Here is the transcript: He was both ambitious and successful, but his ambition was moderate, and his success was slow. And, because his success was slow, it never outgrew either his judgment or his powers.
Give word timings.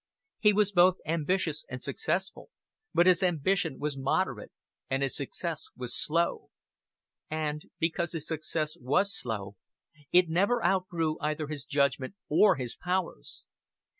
He 0.39 0.51
was 0.51 0.71
both 0.71 0.97
ambitious 1.05 1.63
and 1.69 1.79
successful, 1.79 2.49
but 2.91 3.05
his 3.05 3.21
ambition 3.21 3.77
was 3.77 3.99
moderate, 3.99 4.51
and 4.89 5.03
his 5.03 5.15
success 5.15 5.67
was 5.77 5.95
slow. 5.95 6.49
And, 7.29 7.69
because 7.77 8.13
his 8.13 8.25
success 8.25 8.75
was 8.79 9.13
slow, 9.15 9.57
it 10.11 10.27
never 10.27 10.65
outgrew 10.65 11.19
either 11.21 11.45
his 11.49 11.65
judgment 11.65 12.15
or 12.29 12.55
his 12.55 12.75
powers. 12.75 13.45